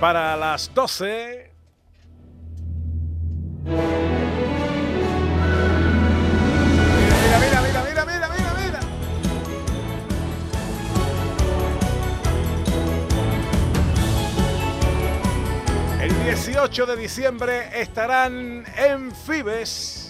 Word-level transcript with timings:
Para 0.00 0.36
las 0.36 0.72
12. 0.74 1.52
Mira, 3.64 3.82
mira, 7.38 7.60
mira, 7.62 7.82
mira, 7.84 8.04
mira, 8.04 8.28
mira, 8.28 8.52
mira. 8.60 8.80
El 16.02 16.12
18 16.24 16.86
de 16.86 16.96
diciembre 16.96 17.80
estarán 17.80 18.64
en 18.76 19.12
Fibes. 19.14 20.07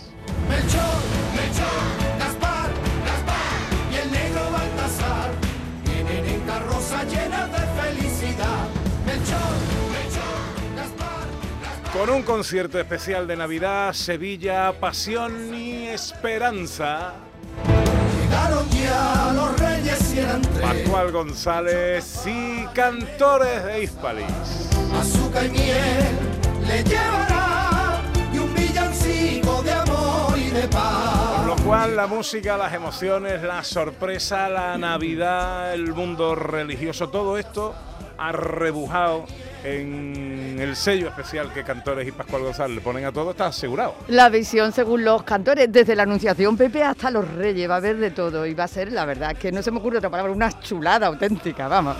Con 11.99 12.11
un 12.11 12.23
concierto 12.23 12.79
especial 12.79 13.27
de 13.27 13.35
Navidad, 13.35 13.93
Sevilla, 13.93 14.73
Pasión 14.79 15.53
y 15.53 15.89
Esperanza. 15.89 17.15
Llegaron 18.23 18.71
ya 18.71 19.33
los 19.35 19.59
reyes 19.59 20.15
y 20.15 20.21
eran 20.21 20.41
tres. 20.43 20.61
Pascual 20.61 21.11
González 21.11 22.23
y 22.25 22.67
cantores 22.73 23.65
de 23.65 23.83
Hispalis. 23.83 24.71
Azúcar 24.97 25.47
y 25.47 25.51
miel 25.51 26.19
le 26.69 26.85
llevará 26.85 28.01
y 28.33 28.39
un 28.39 28.55
villancico 28.55 29.61
de 29.65 29.73
amor 29.73 30.39
y 30.39 30.51
de 30.51 30.69
paz. 30.69 31.39
Con 31.39 31.47
lo 31.49 31.57
cual 31.57 31.97
la 31.97 32.07
música, 32.07 32.57
las 32.57 32.73
emociones, 32.75 33.43
la 33.43 33.65
sorpresa, 33.65 34.49
la 34.49 34.79
Navidad, 34.79 35.75
el 35.75 35.93
mundo 35.93 36.37
religioso, 36.37 37.09
todo 37.09 37.37
esto 37.37 37.75
arrebujado 38.19 39.27
en 39.65 40.38
el 40.61 40.77
sello 40.77 41.09
especial 41.09 41.53
que 41.53 41.65
Cantores 41.65 42.07
y 42.07 42.13
Pascual 42.13 42.43
González 42.43 42.77
le 42.77 42.81
ponen 42.83 43.05
a 43.05 43.13
todo, 43.13 43.33
está 43.33 43.47
asegurado. 43.47 43.95
La 44.09 44.29
visión 44.29 44.73
según 44.73 45.05
los 45.05 45.23
cantores, 45.23 45.71
desde 45.71 45.95
la 45.95 46.05
Anunciación 46.05 46.57
Pepe 46.57 46.83
hasta 46.83 47.11
los 47.11 47.29
Reyes, 47.35 47.69
va 47.69 47.75
a 47.75 47.79
haber 47.79 47.97
de 47.97 48.11
todo 48.11 48.47
y 48.47 48.55
va 48.55 48.65
a 48.65 48.69
ser, 48.69 48.93
la 48.93 49.05
verdad, 49.05 49.37
que 49.37 49.53
no 49.53 49.63
se 49.63 49.71
me 49.71 49.79
ocurre 49.79 49.99
otra 49.99 50.11
palabra, 50.11 50.33
una 50.33 50.61
chulada 50.61 51.07
auténtica, 51.07 51.69
vamos. 51.69 51.97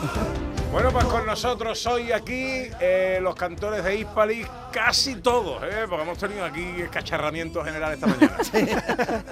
Bueno, 0.71 0.93
pues 0.93 1.07
con 1.07 1.25
nosotros 1.25 1.87
hoy 1.87 2.13
aquí 2.13 2.69
eh, 2.79 3.19
los 3.23 3.35
cantores 3.35 3.83
de 3.83 3.97
Hispali, 3.97 4.47
casi 4.71 5.17
todos, 5.17 5.63
¿eh? 5.63 5.87
porque 5.89 6.03
hemos 6.03 6.19
tenido 6.19 6.45
aquí 6.45 6.85
cacharramiento 6.91 7.65
general 7.65 7.95
esta 7.95 8.07
mañana. 8.07 8.37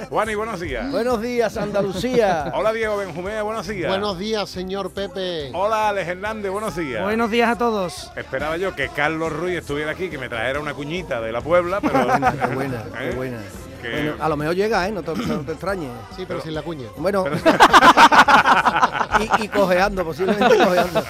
Juan, 0.09 0.31
y 0.31 0.35
buenos 0.35 0.61
días. 0.61 0.91
Buenos 0.91 1.21
días, 1.21 1.57
Andalucía. 1.59 2.51
Hola, 2.55 2.73
Diego 2.73 2.97
Benjumea, 2.97 3.43
buenos 3.43 3.67
días. 3.67 3.91
Buenos 3.91 4.19
días, 4.19 4.49
señor 4.49 4.93
Pepe. 4.93 5.51
Hola, 5.53 5.91
Alex 5.91 6.09
Hernández, 6.09 6.51
buenos 6.51 6.75
días. 6.75 7.03
Buenos 7.03 7.31
días 7.31 7.51
a 7.51 7.59
todos. 7.59 8.11
Esperaba 8.17 8.57
yo 8.57 8.75
que 8.75 8.89
Carlos 8.89 9.31
Ruiz 9.31 9.59
estuviera 9.59 9.91
aquí, 9.91 10.09
que 10.09 10.17
me 10.17 10.31
trajera 10.31 10.59
una 10.59 10.73
cuñita 10.73 11.21
de 11.21 11.33
la 11.33 11.43
Puebla, 11.43 11.81
pero... 11.83 11.93
qué 12.49 12.55
buena, 12.55 12.85
qué 12.99 13.11
A 14.19 14.29
lo 14.29 14.37
mejor 14.37 14.55
llega, 14.55 14.89
¿eh? 14.89 14.93
No 14.93 15.03
te, 15.03 15.13
extrañes. 15.53 15.91
Sí, 16.17 16.25
pero, 16.27 16.41
sin 16.41 16.55
la 16.55 16.63
cuña. 16.63 16.89
Bueno. 16.97 17.25
y, 19.43 19.49
cojeando, 19.49 20.05
posiblemente 20.05 20.57
cojeando. 20.65 21.03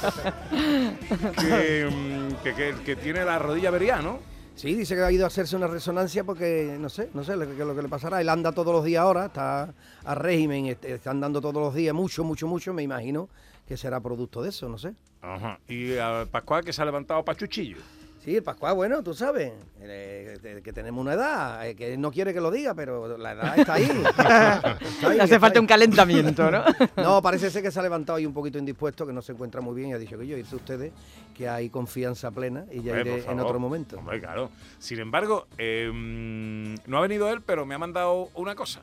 Mm, 1.91 2.35
que, 2.43 2.75
que, 2.85 2.97
tiene 2.97 3.25
la 3.25 3.39
rodilla 3.39 3.69
avería, 3.69 4.01
¿no? 4.01 4.19
Sí, 4.55 4.75
dice 4.75 4.95
que 4.95 5.03
ha 5.03 5.13
ido 5.13 5.25
a 5.25 5.27
hacerse 5.27 5.55
una 5.55 5.67
resonancia 5.67 6.25
porque 6.25 6.77
no 6.79 6.89
sé, 6.89 7.11
no 7.13 7.23
sé 7.23 7.37
lo 7.37 7.47
que, 7.47 7.65
lo 7.65 7.77
que 7.77 7.83
le 7.83 7.89
pasará. 7.89 8.21
Él 8.21 8.29
anda 8.29 8.53
todos 8.53 8.75
los 8.75 8.85
días 8.85 9.03
ahora, 9.03 9.27
está 9.27 9.75
a 10.05 10.15
régimen, 10.15 10.67
está 10.67 11.11
andando 11.11 11.41
todos 11.41 11.57
los 11.57 11.75
días, 11.75 11.95
mucho, 11.95 12.25
mucho, 12.25 12.47
mucho, 12.47 12.73
me 12.73 12.83
imagino 12.83 13.29
que 13.67 13.77
será 13.77 14.01
producto 14.01 14.43
de 14.43 14.49
eso, 14.49 14.69
no 14.69 14.79
sé. 14.79 14.95
Ajá. 15.21 15.59
Y 15.69 15.99
a 15.99 16.27
Pascual 16.31 16.65
que 16.65 16.73
se 16.73 16.81
ha 16.81 16.85
levantado 16.85 17.25
pachuchillo. 17.25 17.79
Sí, 18.27 18.35
el 18.35 18.43
Pascual, 18.43 18.75
bueno, 18.75 19.05
tú 19.05 19.15
sabes, 19.15 19.53
eh, 19.83 20.61
que 20.65 20.73
tenemos 20.73 21.01
una 21.01 21.13
edad, 21.13 21.65
eh, 21.65 21.77
que 21.77 21.97
no 21.97 22.11
quiere 22.11 22.35
que 22.35 22.41
lo 22.41 22.51
diga, 22.51 22.75
pero 22.75 23.17
la 23.17 23.31
edad 23.31 23.57
está 23.57 23.75
ahí. 23.75 23.87
Le 25.15 25.23
hace 25.23 25.39
falta 25.39 25.61
un 25.61 25.67
calentamiento, 25.69 26.51
¿no? 26.51 26.65
no, 26.97 27.23
parece 27.23 27.53
ser 27.53 27.63
que 27.63 27.71
se 27.71 27.79
ha 27.79 27.85
levantado 27.85 28.17
ahí 28.17 28.27
un 28.27 28.35
poquito 28.35 28.59
indispuesto, 28.59 29.07
que 29.07 29.13
no 29.13 29.23
se 29.23 29.31
encuentra 29.31 29.61
muy 29.61 29.77
bien 29.77 29.91
y 29.91 29.93
ha 29.93 29.99
dicho 29.99 30.19
que 30.19 30.27
yo, 30.27 30.37
irse 30.37 30.57
ustedes, 30.57 30.93
que 31.37 31.49
hay 31.49 31.71
confianza 31.71 32.33
plena 32.33 32.65
y 32.73 32.83
ya 32.83 32.99
iré 32.99 33.31
en 33.31 33.39
otro 33.39 33.61
momento. 33.61 33.97
Hombre, 33.97 34.19
claro. 34.19 34.51
Sin 34.81 34.99
embargo, 34.99 35.47
em, 35.57 36.75
no 36.89 36.99
ha 36.99 37.03
venido 37.03 37.31
él, 37.31 37.43
pero 37.43 37.65
me 37.65 37.77
ha 37.77 37.79
mandado 37.79 38.31
una 38.35 38.57
cosa. 38.57 38.83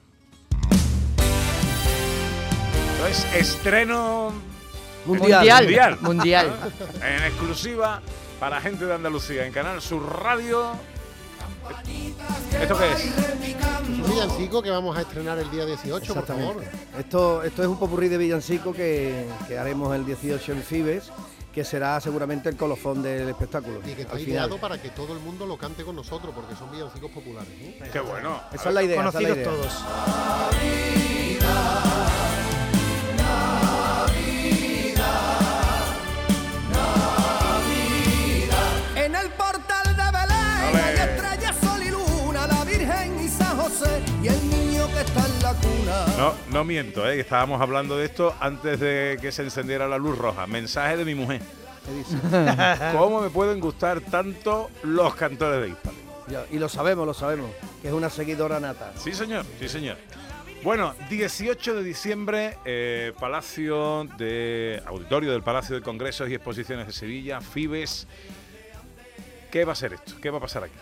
Entonces, 2.95 3.27
estreno 3.35 4.31
mundial. 5.05 5.65
Mundial. 5.65 5.97
mundial. 5.99 6.53
en 7.03 7.23
exclusiva 7.25 8.01
para 8.43 8.59
gente 8.59 8.85
de 8.85 8.93
Andalucía 8.93 9.45
en 9.45 9.53
Canal 9.53 9.81
Sur 9.81 10.21
Radio. 10.21 10.73
¿Esto 12.59 12.77
qué 12.77 12.91
es? 12.91 13.13
un 13.87 14.09
villancico 14.09 14.61
que 14.61 14.69
vamos 14.69 14.97
a 14.97 14.99
estrenar 14.99 15.39
el 15.39 15.49
día 15.49 15.65
18, 15.65 16.13
por 16.13 16.25
favor. 16.25 16.61
Esto, 16.99 17.41
esto 17.41 17.61
es 17.61 17.69
un 17.69 17.79
popurrí 17.79 18.09
de 18.09 18.17
villancico 18.17 18.73
que, 18.73 19.25
que 19.47 19.57
haremos 19.57 19.95
el 19.95 20.05
18 20.05 20.51
en 20.51 20.61
Fibes 20.61 21.09
que 21.53 21.63
será 21.63 22.01
seguramente 22.01 22.49
el 22.49 22.57
colofón 22.57 23.01
del 23.01 23.29
espectáculo. 23.29 23.79
Y 23.85 23.93
que 23.93 24.01
está 24.01 24.19
ideado 24.19 24.57
para 24.57 24.77
que 24.77 24.89
todo 24.89 25.13
el 25.13 25.19
mundo 25.19 25.45
lo 25.45 25.57
cante 25.57 25.85
con 25.85 25.95
nosotros, 25.95 26.33
porque 26.35 26.53
son 26.53 26.69
villancicos 26.69 27.11
populares. 27.11 27.53
Qué 27.93 27.99
bueno. 28.01 28.41
Esa 28.51 28.69
es 28.69 28.75
la 28.75 28.83
idea. 28.83 28.97
Conocidos 28.97 29.37
todos. 29.41 29.83
No, 46.63 46.67
no 46.67 46.69
miento, 46.69 47.05
¿eh? 47.05 47.19
estábamos 47.19 47.59
hablando 47.59 47.97
de 47.97 48.05
esto 48.05 48.33
antes 48.39 48.79
de 48.79 49.17
que 49.19 49.33
se 49.33 49.43
encendiera 49.43 49.85
la 49.85 49.97
luz 49.97 50.17
roja. 50.17 50.47
Mensaje 50.47 50.95
de 50.95 51.03
mi 51.03 51.13
mujer. 51.13 51.41
¿Cómo 52.97 53.19
me 53.19 53.29
pueden 53.29 53.59
gustar 53.59 53.99
tanto 53.99 54.69
los 54.83 55.13
cantores 55.13 55.61
de 55.61 55.67
Hispali? 55.67 55.97
Y 56.53 56.59
lo 56.59 56.69
sabemos, 56.69 57.05
lo 57.05 57.13
sabemos, 57.13 57.51
que 57.81 57.89
es 57.89 57.93
una 57.93 58.09
seguidora 58.09 58.61
nata. 58.61 58.93
Sí, 58.95 59.11
señor, 59.11 59.45
sí, 59.59 59.67
señor. 59.67 59.97
Bueno, 60.63 60.95
18 61.09 61.75
de 61.75 61.83
diciembre, 61.83 62.57
eh, 62.63 63.11
Palacio 63.19 64.05
de 64.17 64.81
Auditorio 64.85 65.33
del 65.33 65.43
Palacio 65.43 65.75
de 65.75 65.81
Congresos 65.81 66.29
y 66.29 66.35
Exposiciones 66.35 66.87
de 66.87 66.93
Sevilla, 66.93 67.41
Fibes. 67.41 68.07
¿Qué 69.51 69.65
va 69.65 69.73
a 69.73 69.75
ser 69.75 69.91
esto? 69.91 70.13
¿Qué 70.21 70.29
va 70.29 70.37
a 70.37 70.41
pasar 70.41 70.63
aquí? 70.63 70.75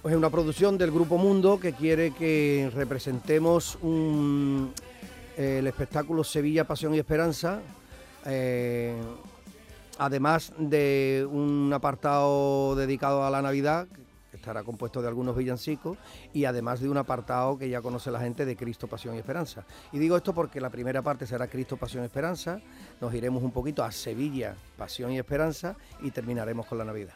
Pues 0.00 0.12
es 0.12 0.18
una 0.18 0.30
producción 0.30 0.78
del 0.78 0.92
Grupo 0.92 1.18
Mundo 1.18 1.60
que 1.60 1.74
quiere 1.74 2.12
que 2.12 2.70
representemos 2.74 3.76
el 5.36 5.66
espectáculo 5.66 6.24
Sevilla, 6.24 6.66
Pasión 6.66 6.94
y 6.94 6.98
Esperanza, 6.98 7.60
eh, 8.24 8.94
además 9.98 10.52
de 10.58 11.26
un 11.30 11.70
apartado 11.72 12.74
dedicado 12.74 13.24
a 13.24 13.30
la 13.30 13.42
Navidad, 13.42 13.86
que 14.30 14.36
estará 14.36 14.62
compuesto 14.62 15.02
de 15.02 15.08
algunos 15.08 15.36
villancicos, 15.36 15.98
y 16.32 16.44
además 16.46 16.80
de 16.80 16.88
un 16.88 16.96
apartado 16.96 17.58
que 17.58 17.68
ya 17.68 17.82
conoce 17.82 18.10
la 18.10 18.20
gente 18.20 18.44
de 18.44 18.56
Cristo, 18.56 18.86
Pasión 18.86 19.14
y 19.14 19.18
Esperanza. 19.18 19.64
Y 19.92 19.98
digo 19.98 20.16
esto 20.16 20.34
porque 20.34 20.60
la 20.60 20.70
primera 20.70 21.02
parte 21.02 21.26
será 21.26 21.46
Cristo, 21.48 21.76
Pasión 21.76 22.02
y 22.02 22.06
Esperanza, 22.06 22.60
nos 23.00 23.14
iremos 23.14 23.42
un 23.42 23.52
poquito 23.52 23.84
a 23.84 23.92
Sevilla, 23.92 24.56
Pasión 24.76 25.12
y 25.12 25.18
Esperanza, 25.18 25.76
y 26.00 26.10
terminaremos 26.10 26.66
con 26.66 26.78
la 26.78 26.84
Navidad. 26.84 27.14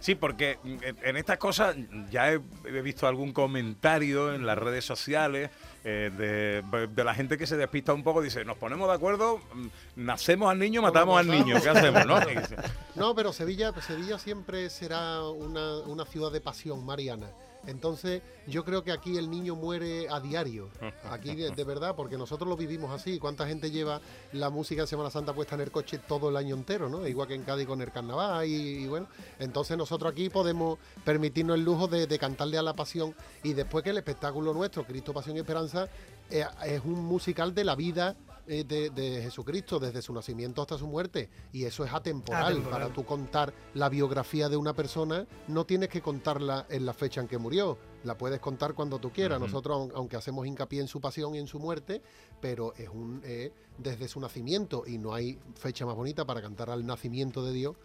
Sí, 0.00 0.14
porque 0.14 0.58
en 1.02 1.16
estas 1.16 1.38
cosas 1.38 1.76
ya 2.10 2.32
he, 2.32 2.38
visto 2.82 3.06
algún 3.06 3.32
comentario 3.32 4.34
en 4.34 4.46
las 4.46 4.58
redes 4.58 4.84
sociales 4.84 5.50
eh, 5.84 6.62
de, 6.62 7.04
la 7.04 7.14
gente 7.14 7.38
que 7.38 7.46
se 7.46 7.56
despista 7.56 7.92
un 7.92 8.02
poco, 8.02 8.22
dice, 8.22 8.44
nos 8.44 8.56
ponemos 8.58 8.88
de 8.88 8.94
acuerdo, 8.94 9.38
mm, 9.54 9.66
nacemos 9.96 10.50
al 10.50 10.58
niño, 10.58 10.82
matamos 10.82 11.18
al 11.18 11.28
niño, 11.28 11.60
¿qué 11.62 11.68
hacemos? 11.68 12.06
No, 12.06 12.20
no 12.94 13.14
pero 13.14 13.32
Sevilla, 13.32 13.72
Sevilla 13.80 14.18
siempre 14.18 14.70
será 14.70 15.22
una, 15.22 15.78
una 15.78 16.04
ciudad 16.04 16.32
de 16.32 16.40
pasión 16.40 16.84
mariana. 16.84 17.28
Entonces, 17.68 18.22
yo 18.46 18.64
creo 18.64 18.82
que 18.82 18.92
aquí 18.92 19.18
el 19.18 19.30
niño 19.30 19.54
muere 19.54 20.08
a 20.08 20.20
diario. 20.20 20.70
Aquí, 21.10 21.34
de, 21.34 21.50
de 21.50 21.64
verdad, 21.64 21.94
porque 21.94 22.16
nosotros 22.16 22.48
lo 22.48 22.56
vivimos 22.56 22.90
así. 22.90 23.18
¿Cuánta 23.18 23.46
gente 23.46 23.70
lleva 23.70 24.00
la 24.32 24.48
música 24.48 24.82
de 24.82 24.86
Semana 24.86 25.10
Santa 25.10 25.34
puesta 25.34 25.54
en 25.54 25.60
el 25.60 25.70
coche 25.70 25.98
todo 25.98 26.30
el 26.30 26.36
año 26.36 26.54
entero, 26.54 26.88
¿no? 26.88 27.06
Igual 27.06 27.28
que 27.28 27.34
en 27.34 27.42
Cádiz 27.42 27.66
con 27.66 27.82
el 27.82 27.92
carnaval 27.92 28.46
y, 28.46 28.54
y 28.54 28.86
bueno. 28.86 29.06
Entonces, 29.38 29.76
nosotros 29.76 30.12
aquí 30.12 30.30
podemos 30.30 30.78
permitirnos 31.04 31.56
el 31.56 31.64
lujo 31.64 31.88
de, 31.88 32.06
de 32.06 32.18
cantarle 32.18 32.56
a 32.56 32.62
la 32.62 32.72
pasión 32.72 33.14
y 33.42 33.52
después 33.52 33.84
que 33.84 33.90
el 33.90 33.98
espectáculo 33.98 34.54
nuestro, 34.54 34.84
Cristo, 34.84 35.12
Pasión 35.12 35.36
y 35.36 35.40
Esperanza, 35.40 35.88
eh, 36.30 36.44
es 36.66 36.82
un 36.84 37.04
musical 37.04 37.54
de 37.54 37.64
la 37.64 37.74
vida 37.74 38.16
eh, 38.48 38.64
de, 38.64 38.90
de 38.90 39.22
Jesucristo, 39.22 39.78
desde 39.78 40.02
su 40.02 40.12
nacimiento 40.12 40.62
hasta 40.62 40.76
su 40.78 40.86
muerte. 40.86 41.28
Y 41.52 41.64
eso 41.64 41.84
es 41.84 41.92
atemporal. 41.92 42.52
Atemporal. 42.52 42.80
Para 42.80 42.92
tú 42.92 43.04
contar 43.04 43.52
la 43.74 43.88
biografía 43.88 44.48
de 44.48 44.56
una 44.56 44.72
persona, 44.74 45.26
no 45.48 45.64
tienes 45.66 45.88
que 45.88 46.00
contarla 46.00 46.66
en 46.70 46.86
la 46.86 46.92
fecha 46.94 47.20
en 47.20 47.28
que 47.28 47.38
murió. 47.38 47.78
La 48.04 48.16
puedes 48.16 48.40
contar 48.40 48.74
cuando 48.74 48.98
tú 48.98 49.10
quieras. 49.10 49.40
Nosotros, 49.40 49.76
aun- 49.76 49.92
aunque 49.94 50.16
hacemos 50.16 50.46
hincapié 50.46 50.80
en 50.80 50.88
su 50.88 51.00
pasión 51.00 51.34
y 51.34 51.38
en 51.38 51.46
su 51.46 51.58
muerte, 51.58 52.00
pero 52.40 52.72
es 52.76 52.88
un 52.88 53.20
eh, 53.24 53.52
desde 53.76 54.08
su 54.08 54.20
nacimiento 54.20 54.84
y 54.86 54.98
no 54.98 55.14
hay 55.14 55.38
fecha 55.54 55.84
más 55.86 55.94
bonita 55.96 56.24
para 56.24 56.40
cantar 56.40 56.70
al 56.70 56.86
nacimiento 56.86 57.44
de 57.44 57.52
Dios 57.52 57.76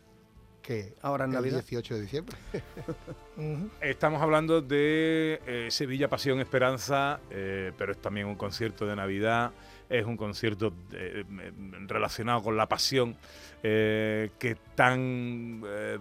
que 0.62 0.96
Ahora 1.02 1.26
en 1.26 1.32
el 1.32 1.36
Navidad. 1.36 1.58
18 1.60 1.96
de 1.96 2.02
diciembre. 2.02 2.38
Estamos 3.82 4.22
hablando 4.22 4.62
de 4.62 5.42
eh, 5.46 5.68
Sevilla 5.72 6.10
Pasión 6.10 6.40
Esperanza, 6.40 7.20
eh, 7.32 7.72
pero 7.78 7.92
es 7.92 7.98
también 8.02 8.28
un 8.28 8.36
concierto 8.36 8.86
de 8.86 8.96
Navidad, 8.96 9.52
es 9.90 10.06
un 10.06 10.18
concierto 10.18 10.74
eh, 10.94 11.24
relacionado 11.88 12.44
con 12.44 12.58
la 12.58 12.68
pasión 12.68 13.16
eh, 13.62 14.32
que 14.40 14.56
tan 14.76 15.62
eh, 15.66 16.00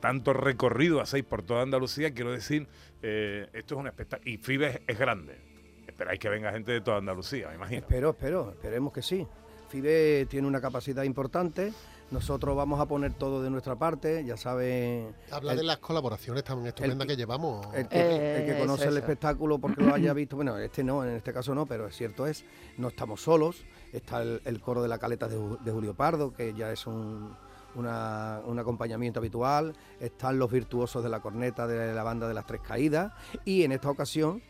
tanto 0.00 0.32
recorrido 0.32 1.00
hacéis 1.00 1.24
por 1.24 1.42
toda 1.42 1.62
Andalucía. 1.62 2.12
Quiero 2.12 2.32
decir, 2.32 2.66
esto 3.00 3.74
es 3.74 3.80
un 3.80 3.86
espectáculo 3.86 4.30
y 4.30 4.36
Fibes 4.36 4.80
es 4.86 4.98
grande. 4.98 5.38
Esperáis 5.86 6.18
que 6.18 6.28
venga 6.28 6.52
gente 6.52 6.72
de 6.72 6.80
toda 6.80 6.98
Andalucía, 6.98 7.48
me 7.48 7.54
imagino. 7.54 7.80
Espero, 7.80 8.10
espero, 8.10 8.50
esperemos 8.50 8.92
que 8.92 9.02
sí. 9.02 9.26
FIBE 9.68 10.26
tiene 10.26 10.46
una 10.46 10.60
capacidad 10.60 11.02
importante. 11.02 11.72
Nosotros 12.14 12.54
vamos 12.56 12.78
a 12.80 12.86
poner 12.86 13.12
todo 13.14 13.42
de 13.42 13.50
nuestra 13.50 13.74
parte, 13.74 14.24
ya 14.24 14.36
sabe. 14.36 15.12
Habla 15.32 15.50
el- 15.50 15.58
de 15.58 15.64
las 15.64 15.78
colaboraciones 15.78 16.44
tan 16.44 16.64
estupendas 16.64 17.08
que 17.08 17.16
llevamos. 17.16 17.66
El 17.74 17.88
que, 17.88 18.36
el 18.38 18.44
que 18.46 18.52
Eh, 18.52 18.58
conoce 18.60 18.82
eso, 18.84 18.90
el 18.92 18.96
eso. 18.98 19.04
espectáculo 19.06 19.58
porque 19.58 19.82
lo 19.82 19.92
haya 19.92 20.12
visto, 20.12 20.36
bueno, 20.36 20.56
este 20.56 20.84
no, 20.84 21.04
en 21.04 21.16
este 21.16 21.32
caso 21.32 21.56
no, 21.56 21.66
pero 21.66 21.88
es 21.88 21.96
cierto 21.96 22.24
es, 22.28 22.44
no 22.78 22.86
estamos 22.86 23.20
solos, 23.20 23.64
está 23.92 24.22
el, 24.22 24.40
el 24.44 24.60
coro 24.60 24.80
de 24.80 24.86
la 24.88 24.98
caleta 24.98 25.26
de, 25.26 25.36
Ju- 25.36 25.58
de 25.58 25.72
Julio 25.72 25.94
Pardo, 25.94 26.32
que 26.32 26.54
ya 26.54 26.70
es 26.70 26.86
un, 26.86 27.34
una- 27.74 28.40
un 28.46 28.60
acompañamiento 28.60 29.18
habitual, 29.18 29.74
están 29.98 30.38
los 30.38 30.52
virtuosos 30.52 31.02
de 31.02 31.08
la 31.10 31.18
corneta 31.18 31.66
de 31.66 31.92
la 31.92 32.02
banda 32.04 32.28
de 32.28 32.34
las 32.34 32.46
Tres 32.46 32.60
Caídas, 32.60 33.12
y 33.44 33.64
en 33.64 33.72
esta 33.72 33.90
ocasión, 33.90 34.40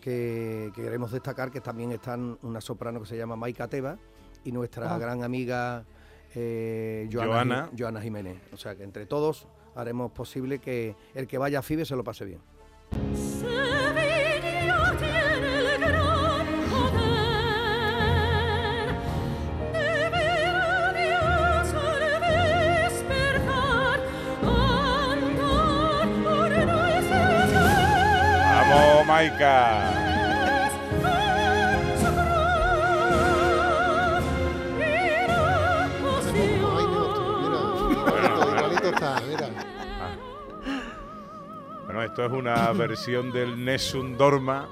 que, 0.00 0.72
que 0.74 0.80
queremos 0.82 1.12
destacar 1.12 1.50
que 1.50 1.60
también 1.60 1.92
están 1.92 2.38
una 2.40 2.62
soprano 2.62 3.00
que 3.00 3.06
se 3.06 3.18
llama 3.18 3.36
Maika 3.36 3.68
Teba 3.68 3.98
y 4.44 4.50
nuestra 4.50 4.94
Ah. 4.94 4.98
gran 4.98 5.22
amiga 5.22 5.84
eh, 6.34 7.08
Joana, 7.12 7.32
Joana. 7.32 7.68
Ji- 7.72 7.76
Joana 7.82 8.00
Jiménez. 8.00 8.36
O 8.52 8.56
sea 8.56 8.74
que 8.74 8.84
entre 8.84 9.06
todos 9.06 9.46
haremos 9.74 10.12
posible 10.12 10.58
que 10.58 10.94
el 11.14 11.26
que 11.26 11.38
vaya 11.38 11.60
a 11.60 11.62
FIBE 11.62 11.84
se 11.84 11.96
lo 11.96 12.04
pase 12.04 12.24
bien. 12.24 12.40
Sevilla 29.02 29.48
tiene 29.48 30.11
Bueno, 42.02 42.14
esto 42.14 42.26
es 42.26 42.32
una 42.32 42.72
versión 42.72 43.30
del 43.30 43.64
Nessun 43.64 44.18
Dorma, 44.18 44.68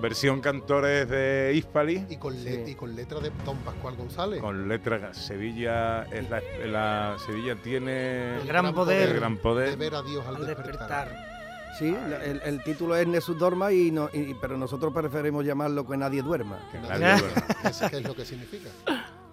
versión 0.00 0.40
cantores 0.40 1.08
de 1.08 1.52
Hispali. 1.54 2.06
Y 2.10 2.16
con, 2.16 2.42
le- 2.42 2.68
y 2.70 2.74
con 2.74 2.96
letra 2.96 3.20
de 3.20 3.30
Don 3.44 3.56
Pascual 3.58 3.94
González. 3.94 4.40
Con 4.40 4.66
letra 4.68 5.14
Sevilla 5.14 6.02
es 6.10 6.28
la, 6.28 6.42
la- 6.66 7.16
Sevilla 7.24 7.54
tiene 7.54 8.38
El 8.40 8.48
gran 8.48 8.74
poder. 8.74 9.10
el 9.10 9.16
gran 9.16 9.36
de 9.36 9.40
poder. 9.40 9.76
ver 9.76 9.94
a 9.94 10.02
Dios 10.02 10.26
al, 10.26 10.36
Al 10.36 10.46
despertar. 10.46 11.08
despertar. 11.08 11.32
Sí, 11.78 11.96
la- 12.10 12.24
el, 12.24 12.42
el 12.44 12.62
título 12.64 12.96
es 12.96 13.06
Nessus 13.06 13.38
Dorma, 13.38 13.70
y 13.72 13.92
no, 13.92 14.10
y- 14.12 14.34
pero 14.40 14.56
nosotros 14.58 14.92
preferimos 14.92 15.44
llamarlo 15.44 15.86
Que 15.86 15.96
Nadie 15.96 16.20
Duerma. 16.22 16.58
que 16.72 16.78
nadie 16.80 17.20
duerma. 17.20 17.46
Eso 17.70 17.88
que 17.88 17.96
es 17.98 18.02
lo 18.02 18.14
que 18.16 18.24
significa. 18.24 18.70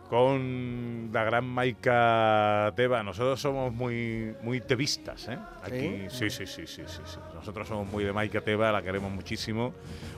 Con 0.10 1.10
la 1.14 1.24
gran 1.24 1.46
Maika 1.46 2.74
Teba. 2.76 3.04
Nosotros 3.04 3.40
somos 3.40 3.72
muy 3.74 4.36
muy 4.42 4.60
tevistas, 4.60 5.28
¿eh? 5.28 5.38
Aquí, 5.64 6.08
sí, 6.10 6.30
sí, 6.32 6.48
sí, 6.48 6.66
sí, 6.66 6.84
sí, 6.88 7.02
sí. 7.06 7.20
Nosotros 7.36 7.68
somos 7.68 7.88
muy 7.88 8.04
de 8.04 8.12
Maika 8.12 8.42
Teba, 8.42 8.72
la 8.72 8.82
queremos 8.82 9.12
muchísimo. 9.12 9.72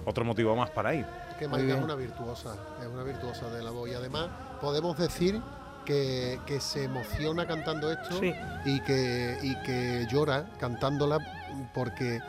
Otro 0.05 0.23
motivo 0.23 0.55
más 0.55 0.69
para 0.69 0.93
ir. 0.95 1.05
Que 1.37 1.47
Muy 1.47 1.59
Maika 1.63 1.77
es 1.77 1.83
una 1.83 1.95
virtuosa, 1.95 2.55
es 2.81 2.87
una 2.87 3.03
virtuosa 3.03 3.49
de 3.49 3.61
la 3.63 3.71
voz. 3.71 3.89
Y 3.89 3.93
además 3.93 4.29
podemos 4.61 4.97
decir 4.97 5.41
que, 5.85 6.39
que 6.45 6.61
se 6.61 6.85
emociona 6.85 7.45
cantando 7.45 7.91
esto 7.91 8.17
Sí. 8.19 8.33
y, 8.65 8.79
que, 8.81 9.37
y 9.43 9.55
que 9.63 10.07
llora 10.09 10.45
cantándola 10.59 11.17
porque 11.73 12.19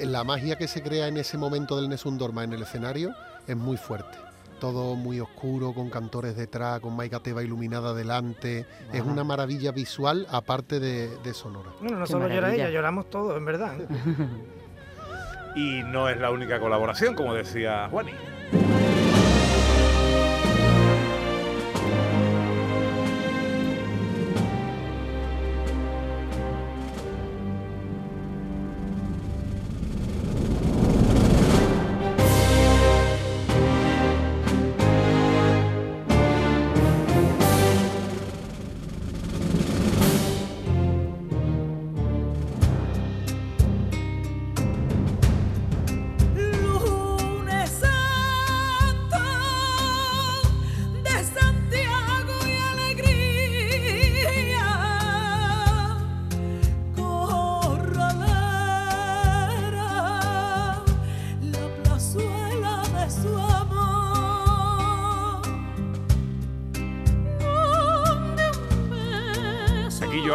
la 0.00 0.22
magia 0.24 0.56
que 0.56 0.68
se 0.68 0.82
crea 0.82 1.08
en 1.08 1.16
ese 1.16 1.38
momento 1.38 1.76
del 1.80 1.88
Nessun 1.88 2.18
Dorma 2.18 2.44
en 2.44 2.52
el 2.52 2.62
escenario 2.62 3.14
es 3.46 3.56
muy 3.56 3.78
fuerte. 3.78 4.18
Todo 4.60 4.94
muy 4.94 5.20
oscuro, 5.20 5.72
con 5.72 5.90
cantores 5.90 6.36
detrás, 6.36 6.80
con 6.80 6.96
Maika 6.96 7.20
Teba 7.20 7.42
iluminada 7.42 7.92
delante. 7.94 8.66
Es 8.92 9.02
una 9.02 9.24
maravilla 9.24 9.72
visual 9.72 10.26
aparte 10.30 10.80
de, 10.80 11.16
de 11.18 11.34
sonora. 11.34 11.70
Bueno, 11.80 11.98
no 11.98 12.04
Qué 12.04 12.12
solo 12.12 12.28
llora 12.28 12.54
ella, 12.54 12.70
lloramos 12.70 13.10
todos, 13.10 13.36
en 13.36 13.44
verdad. 13.44 13.74
Y 15.56 15.82
no 15.84 16.10
es 16.10 16.18
la 16.18 16.30
única 16.30 16.60
colaboración, 16.60 17.14
como 17.14 17.32
decía 17.32 17.88
Juani. 17.90 18.12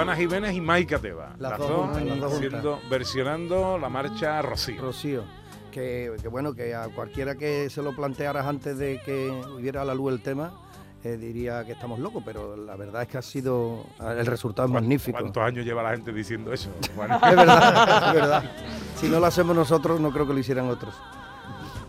Joana 0.05 0.15
Jiménez 0.15 0.53
y 0.55 0.61
Maika 0.61 0.99
Teba. 0.99 1.33
Las 1.39 1.57
dos 1.57 2.01
las 2.01 2.63
dos 2.63 2.79
versionando 2.89 3.77
la 3.77 3.89
marcha 3.89 4.41
Rocío. 4.41 4.81
Rocío. 4.81 5.23
Que, 5.71 6.13
que 6.21 6.27
bueno, 6.27 6.53
que 6.53 6.75
a 6.75 6.89
cualquiera 6.89 7.35
que 7.35 7.69
se 7.69 7.81
lo 7.81 7.95
plantearas 7.95 8.45
antes 8.45 8.77
de 8.77 8.99
que 9.05 9.29
hubiera 9.57 9.83
a 9.83 9.85
la 9.85 9.93
luz 9.95 10.11
el 10.11 10.21
tema, 10.21 10.51
eh, 11.03 11.15
diría 11.17 11.63
que 11.65 11.71
estamos 11.71 11.97
locos, 11.99 12.21
pero 12.25 12.57
la 12.57 12.75
verdad 12.75 13.03
es 13.03 13.07
que 13.07 13.17
ha 13.17 13.21
sido, 13.21 13.85
el 14.01 14.25
resultado 14.25 14.67
es 14.67 14.73
magnífico. 14.73 15.17
¿Cuántos 15.19 15.41
años 15.43 15.65
lleva 15.65 15.81
la 15.81 15.91
gente 15.91 16.11
diciendo 16.11 16.51
eso? 16.51 16.69
Es 16.81 16.95
verdad, 16.97 18.07
es 18.09 18.13
verdad. 18.13 18.43
Si 18.97 19.07
no 19.07 19.19
lo 19.21 19.25
hacemos 19.27 19.55
nosotros, 19.55 19.99
no 20.01 20.11
creo 20.11 20.27
que 20.27 20.33
lo 20.33 20.39
hicieran 20.39 20.67
otros. 20.67 20.93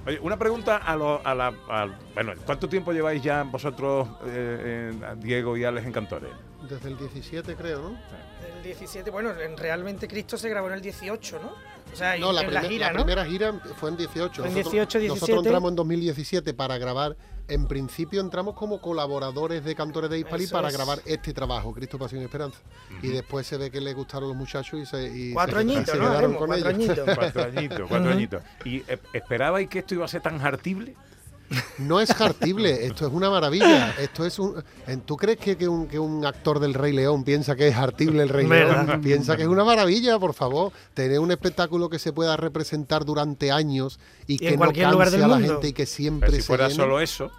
Oye, 0.07 0.19
una 0.21 0.37
pregunta 0.39 0.77
a, 0.79 0.97
lo- 0.97 1.21
a 1.27 1.35
la. 1.35 1.49
a- 1.69 1.89
bueno, 2.15 2.33
¿cuánto 2.47 2.69
tiempo 2.69 2.93
lleváis 2.93 3.23
ya 3.23 3.43
vosotros, 3.43 4.09
eh, 4.27 4.93
Diego 5.19 5.57
y 5.57 5.65
Alex, 5.65 5.87
en 5.87 5.93
Cantores? 5.93 6.31
Desde 6.69 6.89
el 6.89 6.97
17 6.99 7.55
creo, 7.57 7.83
¿no? 7.83 7.99
El 8.57 8.63
17, 8.63 9.11
bueno, 9.11 9.31
en- 9.39 9.57
realmente 9.57 10.07
Cristo 10.09 10.37
se 10.39 10.49
grabó 10.49 10.69
en 10.69 10.75
el 10.75 10.81
18, 10.81 11.39
¿no? 11.41 11.53
O 11.93 11.97
sea, 11.97 12.17
No, 12.17 12.33
la, 12.33 12.43
en 12.43 12.53
la 12.55 12.61
primer- 12.61 12.71
gira, 12.71 12.87
la 12.87 12.93
¿no? 12.93 12.99
primera 13.05 13.25
gira 13.27 13.53
fue 13.77 13.91
en 13.91 13.97
18. 13.97 14.43
Fue 14.43 14.49
en 14.49 14.55
Nosotros- 14.55 14.73
18, 14.73 14.99
17. 15.01 15.21
Nosotros 15.21 15.45
entramos 15.47 15.71
en 15.71 15.77
2017 15.77 16.55
para 16.55 16.79
grabar. 16.79 17.17
En 17.49 17.67
principio 17.67 18.21
entramos 18.21 18.55
como 18.55 18.81
colaboradores 18.81 19.65
de 19.65 19.75
Cantores 19.75 20.09
de 20.09 20.21
Hispali 20.21 20.45
Eso 20.45 20.55
para 20.55 20.69
es. 20.69 20.75
grabar 20.75 21.01
este 21.05 21.35
trabajo, 21.35 21.75
Cristo, 21.75 21.99
Pasión 21.99 22.23
y 22.23 22.25
Esperanza. 22.25 22.59
Y 23.03 23.09
después 23.09 23.47
se 23.47 23.57
ve 23.57 23.71
que 23.71 23.81
le 23.81 23.93
gustaron 23.93 24.29
los 24.29 24.37
muchachos 24.37 24.79
y 24.81 24.87
se, 24.87 25.09
y 25.15 25.33
Cuatro 25.35 25.57
se, 25.57 25.61
añitos, 25.61 25.87
se 25.87 25.93
¿no? 25.97 25.99
quedaron 26.05 26.17
Haremos, 26.19 26.39
con 26.39 26.47
cuatro 26.47 26.71
ellos. 26.71 26.89
añitos. 26.89 27.15
Cuatro 27.17 27.43
añitos, 27.43 27.89
cuatro 27.89 28.11
añitos. 28.13 28.43
¿Y 28.65 28.77
eh, 28.89 28.99
esperabais 29.13 29.69
que 29.69 29.81
esto 29.81 29.95
iba 29.95 30.05
a 30.05 30.09
ser 30.09 30.23
tan 30.23 30.41
hartible? 30.41 30.95
No 31.79 32.01
es 32.01 32.11
hartible, 32.21 32.87
esto 32.87 33.07
es 33.07 33.13
una 33.13 33.31
maravilla. 33.31 33.95
Esto 33.99 34.25
es 34.25 34.39
un. 34.39 34.63
en- 34.87 35.01
¿Tú 35.03 35.17
crees 35.17 35.39
que, 35.39 35.57
que 35.57 35.69
un, 35.69 35.87
que 35.89 35.99
un 35.99 36.25
actor 36.25 36.59
del 36.61 36.75
Rey 36.75 36.93
León 36.93 37.25
piensa 37.25 37.57
que 37.57 37.69
es 37.69 37.77
hartible 37.77 38.23
el 38.23 38.29
Rey. 38.29 38.47
León? 38.47 39.01
Piensa 39.03 39.37
que 39.37 39.43
es 39.43 39.49
una 39.49 39.65
maravilla, 39.65 40.19
por 40.19 40.35
favor. 40.35 40.73
Tener 40.95 41.19
un 41.21 41.31
espectáculo 41.31 41.89
que 41.91 41.99
se 41.99 42.13
pueda 42.13 42.37
representar 42.37 43.05
durante 43.05 43.51
años 43.53 43.99
y, 44.27 44.35
Y 44.35 44.39
que 44.39 44.49
en 44.49 44.53
no 44.55 44.59
cualquier 44.59 44.91
lugar 44.91 45.07
canse 45.09 45.17
del 45.17 45.25
a 45.25 45.29
la 45.29 45.35
mundo. 45.37 45.53
gente 45.55 45.69
y 45.69 45.73
que 45.73 45.87
siempre 45.87 46.27
Pero 46.29 46.37
si 46.37 46.43
se 46.43 46.47
fuera 46.47 46.69
llene. 46.69 46.77
solo 46.77 47.01
eso, 47.01 47.31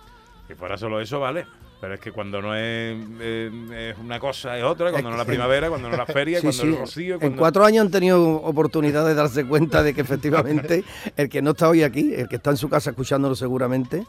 si 0.48 0.56
fuera 0.56 0.78
solo 0.78 1.00
eso, 1.02 1.20
vale. 1.20 1.46
Pero 1.84 1.96
es 1.96 2.00
que 2.00 2.14
cuando 2.14 2.42
no 2.42 2.56
es, 2.56 2.96
eh, 3.20 3.92
es 3.92 3.98
una 3.98 4.18
cosa, 4.18 4.58
es 4.58 4.64
otra. 4.64 4.90
Cuando 4.90 5.10
no 5.10 5.16
es 5.16 5.20
la 5.20 5.26
primavera, 5.26 5.68
cuando 5.68 5.90
no 5.90 5.96
es 5.96 5.98
la 5.98 6.06
feria, 6.14 6.40
Sí, 6.40 6.44
cuando 6.44 6.62
sí. 6.62 6.68
es 6.70 6.74
el 6.74 6.80
rocío. 6.80 7.18
En 7.20 7.36
cuatro 7.36 7.66
años 7.66 7.84
han 7.84 7.92
tenido 7.92 8.36
oportunidad 8.36 9.06
de 9.06 9.14
darse 9.14 9.46
cuenta 9.46 9.84
de 9.84 9.94
que 9.94 10.00
efectivamente 10.00 10.86
el 11.18 11.28
que 11.28 11.42
no 11.42 11.52
está 11.52 11.68
hoy 11.68 11.84
aquí, 11.84 12.14
el 12.14 12.30
que 12.30 12.38
está 12.38 12.52
en 12.52 12.56
su 12.56 12.70
casa 12.70 12.92
escuchándolo 12.92 13.36
seguramente, 13.36 14.08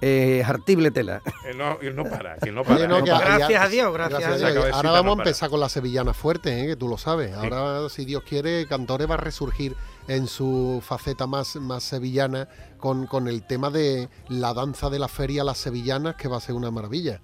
eh, 0.00 0.38
es 0.40 0.48
hartible 0.48 0.92
tela. 0.92 1.20
Él 1.44 1.58
no, 1.58 1.80
él 1.82 1.96
no 1.96 2.04
para, 2.04 2.36
que 2.36 2.50
él 2.50 2.54
no 2.54 2.62
para. 2.62 2.86
no, 2.86 3.00
no 3.00 3.04
que 3.04 3.10
para. 3.10 3.38
Gracias 3.38 3.60
a 3.60 3.68
Dios, 3.70 3.92
gracias 3.92 4.24
a 4.24 4.36
Dios. 4.36 4.64
Ahora 4.72 4.92
vamos 4.92 5.16
no 5.16 5.22
a 5.22 5.24
empezar 5.24 5.50
con 5.50 5.58
la 5.58 5.68
sevillana 5.68 6.14
fuerte, 6.14 6.62
¿eh? 6.62 6.66
que 6.68 6.76
tú 6.76 6.86
lo 6.86 6.96
sabes. 6.96 7.34
Ahora, 7.34 7.88
si 7.88 8.04
Dios 8.04 8.22
quiere, 8.22 8.66
Cantores 8.68 9.10
va 9.10 9.14
a 9.14 9.16
resurgir 9.16 9.74
en 10.08 10.26
su 10.26 10.82
faceta 10.86 11.26
más, 11.26 11.56
más 11.56 11.82
sevillana 11.82 12.48
con, 12.78 13.06
con 13.06 13.26
el 13.28 13.42
tema 13.46 13.70
de 13.70 14.08
la 14.28 14.54
danza 14.54 14.88
de 14.90 14.98
la 14.98 15.08
feria 15.08 15.42
Las 15.44 15.58
Sevillanas, 15.58 16.14
que 16.16 16.28
va 16.28 16.36
a 16.36 16.40
ser 16.40 16.54
una 16.54 16.70
maravilla. 16.70 17.20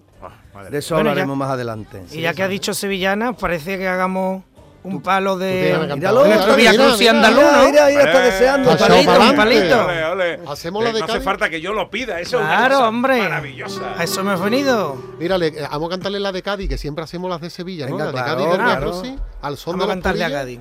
Ah, 0.54 0.64
De 0.70 0.78
eso 0.78 0.94
Bueno, 0.94 1.10
hablaremos 1.10 1.34
ya- 1.34 1.38
más 1.38 1.50
adelante. 1.50 2.02
Y 2.12 2.20
ya 2.20 2.34
que 2.34 2.42
ha 2.42 2.48
dicho 2.48 2.74
sevillana, 2.74 3.32
parece 3.34 3.78
que 3.78 3.88
hagamos 3.88 4.44
un 4.84 5.00
palo 5.00 5.38
de 5.38 5.74
nuestro 5.78 6.56
Mira, 6.56 6.56
Via 6.56 6.74
Crucis 6.74 6.98
mira, 6.98 7.10
andaluz, 7.12 7.42
¿no? 7.42 7.64
Mira, 7.70 7.86
mira, 7.86 8.02
está 8.02 8.20
Eh, 8.26 8.30
deseando. 8.32 8.70
un 8.72 8.76
palito, 8.78 9.06
pa'lante. 9.12 9.30
un 9.30 9.36
palito. 9.36 9.84
Ole, 9.86 10.04
ole. 10.04 10.40
Hacemos 10.48 10.82
la 10.82 10.90
Eh, 10.90 10.92
de 10.94 10.98
no 11.00 11.04
hace 11.06 11.20
falta 11.20 11.48
que 11.50 11.60
yo 11.60 11.72
lo 11.72 11.88
pida, 11.88 12.18
eso 12.18 12.38
es 12.40 12.44
una 12.44 12.56
Claro, 12.56 12.88
hombre. 12.88 13.18
maravillosa. 13.20 13.94
A 13.96 14.02
eso 14.02 14.20
hemos 14.22 14.40
venido. 14.42 14.96
Mírale, 15.20 15.46
eh, 15.48 15.68
vamos 15.70 15.86
a 15.86 15.90
cantarle 15.90 16.18
la 16.18 16.32
de 16.32 16.42
Cádiz, 16.42 16.68
que 16.68 16.78
siempre 16.78 17.04
hacemos 17.04 17.30
las 17.30 17.40
de 17.40 17.50
Sevilla, 17.50 17.86
¿no? 17.86 17.92
Venga, 17.96 18.06
la 18.06 18.10
de 18.10 18.16
claro, 18.24 18.44
Cádiz 18.44 18.56
claro. 18.64 18.90
Crucis, 18.90 19.14
al 19.40 19.56
son 19.56 19.72
Vamos 19.78 19.84
a 19.84 19.86
de 19.90 19.96
los 19.96 20.02
cantarle 20.04 20.24
a. 20.24 20.30
Cádiz. 20.30 20.60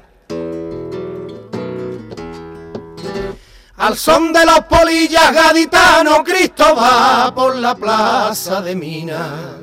Al 3.82 3.98
son 3.98 4.32
de 4.32 4.46
los 4.46 4.60
polillas 4.66 5.34
gaditanos, 5.34 6.20
Cristo 6.24 6.64
va 6.78 7.34
por 7.34 7.56
la 7.56 7.74
plaza 7.74 8.62
de 8.62 8.76
Mina. 8.76 9.58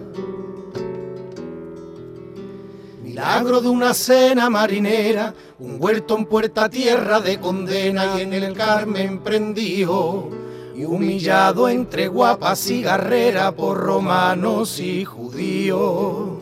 Milagro 3.00 3.60
de 3.60 3.68
una 3.68 3.94
cena 3.94 4.50
marinera, 4.50 5.32
un 5.60 5.76
huerto 5.78 6.18
en 6.18 6.26
puerta 6.26 6.68
tierra 6.68 7.20
de 7.20 7.38
condena 7.38 8.18
y 8.18 8.22
en 8.22 8.32
el 8.32 8.54
Carmen 8.54 9.20
prendido. 9.20 10.28
Y 10.74 10.84
humillado 10.84 11.68
entre 11.68 12.08
guapas 12.08 12.68
y 12.70 12.82
guerreras 12.82 13.52
por 13.52 13.78
romanos 13.78 14.80
y 14.80 15.04
judíos. 15.04 16.37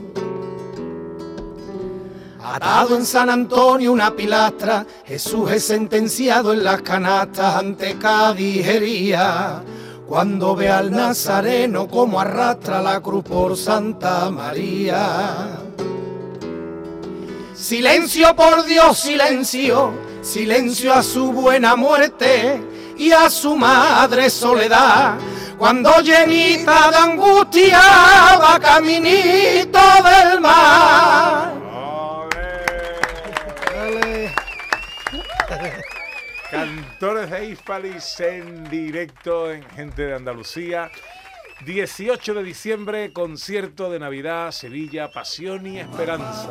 Atado 2.54 2.94
en 2.94 3.04
San 3.04 3.28
Antonio 3.28 3.90
una 3.92 4.14
pilastra, 4.14 4.86
Jesús 5.04 5.50
es 5.50 5.64
sentenciado 5.64 6.52
en 6.52 6.62
las 6.62 6.80
canastas 6.80 7.56
ante 7.56 7.98
cadijería. 7.98 9.64
Cuando 10.06 10.54
ve 10.54 10.68
al 10.68 10.92
Nazareno 10.92 11.88
como 11.88 12.20
arrastra 12.20 12.80
la 12.80 13.00
cruz 13.00 13.24
por 13.24 13.56
Santa 13.56 14.30
María. 14.30 15.58
Silencio 17.52 18.36
por 18.36 18.64
Dios, 18.64 18.96
silencio, 18.96 19.90
silencio 20.22 20.94
a 20.94 21.02
su 21.02 21.32
buena 21.32 21.74
muerte 21.74 22.62
y 22.96 23.10
a 23.10 23.28
su 23.28 23.56
madre 23.56 24.30
soledad. 24.30 25.16
Cuando 25.58 25.90
llenita 26.00 26.90
de 26.90 26.96
angustia 26.96 27.80
va 28.40 28.60
caminito 28.60 29.80
En 37.38 38.64
directo 38.71 39.52
en 39.52 39.62
Gente 39.62 40.07
de 40.07 40.14
Andalucía. 40.14 40.90
18 41.66 42.33
de 42.33 42.43
diciembre, 42.43 43.12
concierto 43.12 43.90
de 43.90 43.99
Navidad, 43.99 44.52
Sevilla, 44.52 45.11
Pasión 45.11 45.66
y 45.66 45.78
Esperanza. 45.81 46.49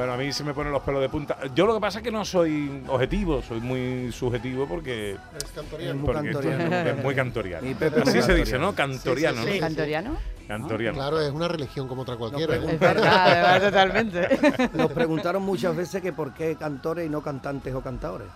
Bueno, 0.00 0.14
a 0.14 0.16
mí 0.16 0.32
se 0.32 0.42
me 0.44 0.54
ponen 0.54 0.72
los 0.72 0.80
pelos 0.80 1.02
de 1.02 1.10
punta. 1.10 1.36
Yo 1.54 1.66
lo 1.66 1.74
que 1.74 1.80
pasa 1.80 1.98
es 1.98 2.04
que 2.04 2.10
no 2.10 2.24
soy 2.24 2.82
objetivo, 2.88 3.42
soy 3.42 3.60
muy 3.60 4.10
subjetivo 4.10 4.66
porque, 4.66 5.18
Es 5.36 5.44
cantoriano. 5.54 6.00
Muy 6.00 6.08
esto 6.08 6.22
cantoriano. 6.40 6.88
es 6.88 7.04
muy 7.04 7.14
cantoriano. 7.14 7.66
Así 8.06 8.22
se 8.22 8.34
dice. 8.34 8.58
¿no? 8.58 8.74
Cantoriano, 8.74 9.42
Sí, 9.42 9.48
sí, 9.48 9.54
¿no? 9.56 9.60
¿Cantoriano? 9.60 10.16
Cantoriano. 10.48 10.96
Claro, 10.96 11.20
es 11.20 11.30
una 11.30 11.48
religión 11.48 11.86
como 11.86 12.00
otra 12.00 12.16
cualquiera. 12.16 12.56
¿eh? 12.56 12.62
Es 12.66 12.80
verdad, 12.80 13.28
de 13.28 13.34
verdad, 13.34 13.60
totalmente. 13.70 14.38
Nos 14.72 14.90
preguntaron 14.92 15.42
muchas 15.42 15.76
veces 15.76 16.00
que 16.00 16.14
por 16.14 16.32
qué 16.32 16.56
cantores 16.56 17.06
y 17.06 17.10
no 17.10 17.20
cantantes 17.20 17.74
o 17.74 17.82
cantadores. 17.82 18.28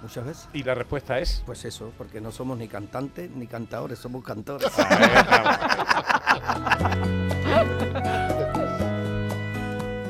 Muchas 0.00 0.24
veces. 0.24 0.48
Y 0.52 0.62
la 0.62 0.76
respuesta 0.76 1.18
es. 1.18 1.42
Pues 1.44 1.64
eso, 1.64 1.90
porque 1.98 2.20
no 2.20 2.30
somos 2.30 2.56
ni 2.56 2.68
cantantes 2.68 3.28
ni 3.28 3.48
cantadores, 3.48 3.98
somos 3.98 4.22
cantores. 4.22 4.70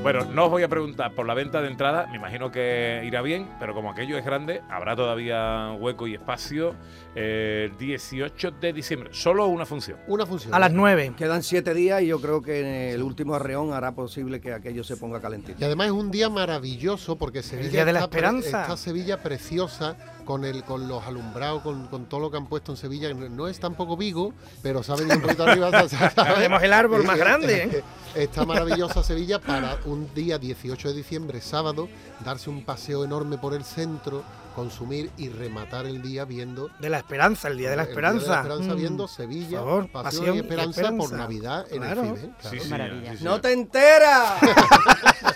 Bueno, 0.02 0.24
no 0.24 0.44
os 0.44 0.50
voy 0.50 0.62
a 0.62 0.68
preguntar 0.68 1.12
por 1.12 1.26
la 1.26 1.34
venta 1.34 1.60
de 1.60 1.68
entrada, 1.68 2.06
me 2.06 2.16
imagino 2.16 2.52
que 2.52 3.02
irá 3.04 3.20
bien, 3.20 3.48
pero 3.58 3.74
como 3.74 3.90
aquello 3.90 4.16
es 4.16 4.24
grande, 4.24 4.62
habrá 4.70 4.94
todavía 4.94 5.72
hueco 5.78 6.06
y 6.06 6.14
espacio. 6.14 6.74
Eh, 7.16 7.70
18 7.78 8.52
de 8.52 8.72
diciembre, 8.72 9.10
solo 9.12 9.48
una 9.48 9.66
función. 9.66 9.98
Una 10.06 10.24
función. 10.24 10.54
A 10.54 10.60
las 10.60 10.72
9. 10.72 11.14
Quedan 11.16 11.42
siete 11.42 11.74
días 11.74 12.00
y 12.02 12.06
yo 12.06 12.20
creo 12.20 12.40
que 12.40 12.92
el 12.94 13.02
último 13.02 13.34
arreón 13.34 13.72
hará 13.72 13.92
posible 13.92 14.40
que 14.40 14.52
aquello 14.52 14.84
se 14.84 14.96
ponga 14.96 15.20
calentito. 15.20 15.60
Y 15.60 15.64
además 15.64 15.88
es 15.88 15.92
un 15.92 16.12
día 16.12 16.30
maravilloso 16.30 17.16
porque 17.18 17.42
Sevilla 17.42 17.68
Día 17.70 17.84
de 17.84 17.92
la 17.92 17.98
está, 18.00 18.16
Esperanza. 18.16 18.62
está 18.62 18.76
Sevilla 18.76 19.20
preciosa 19.20 19.96
con 20.28 20.44
el 20.44 20.62
con 20.62 20.87
los 20.88 21.02
alumbrados, 21.06 21.62
con, 21.62 21.87
con 21.87 22.04
todo 22.04 22.20
lo 22.20 22.30
que 22.30 22.37
han 22.37 22.47
puesto 22.49 22.70
en 22.73 22.76
Sevilla. 22.76 23.12
No, 23.14 23.30
no 23.30 23.49
es 23.49 23.58
tampoco 23.58 23.97
Vigo, 23.97 24.35
pero 24.62 24.82
venido 24.94 25.16
un 25.16 25.23
poquito 25.23 25.44
arriba. 25.44 25.70
¿sabes? 25.88 26.14
Tenemos 26.14 26.62
el 26.62 26.73
árbol 26.75 27.02
más 27.04 27.16
grande, 27.16 27.62
¿eh? 27.62 27.85
Está 28.14 28.44
maravillosa 28.44 29.02
Sevilla 29.02 29.40
para 29.40 29.78
un 29.87 30.12
día 30.14 30.38
18 30.38 30.88
de 30.88 30.94
diciembre, 30.94 31.40
sábado, 31.40 31.88
darse 32.26 32.50
un 32.50 32.62
paseo 32.62 33.04
enorme 33.04 33.38
por 33.38 33.54
el 33.54 33.64
centro, 33.64 34.23
consumir 34.54 35.11
y 35.16 35.30
rematar 35.30 35.87
el 35.87 36.02
día 36.02 36.26
viendo 36.26 36.68
De 36.78 36.90
la 36.90 36.99
esperanza, 36.99 37.49
el 37.49 37.56
día 37.56 37.70
de 37.70 37.76
la 37.76 37.85
el 37.85 37.88
esperanza. 37.88 38.40
Esperanza 38.42 38.75
Mm. 38.75 38.76
viendo 38.76 39.08
Sevilla, 39.08 39.61
Por 39.61 39.68
favor, 39.68 39.90
pasión, 39.92 40.02
pasión 40.20 40.35
y 40.35 40.37
y 40.37 40.40
esperanza, 40.40 40.82
por 40.82 40.90
esperanza. 40.90 41.16
Navidad 41.16 41.66
en 41.70 41.78
Claro. 41.82 42.02
el 42.02 42.16
FIBE. 42.16 42.30
Sí, 42.50 42.61
sí, 42.61 42.68
Maravilla. 42.68 43.12
sí, 43.12 43.18
sí. 43.18 43.25
¡No 43.25 43.40
te 43.40 43.52
enteras! 43.52 44.32